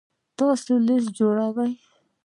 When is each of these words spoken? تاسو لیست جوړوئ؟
تاسو 0.37 0.73
لیست 0.85 1.09
جوړوئ؟ 1.17 1.71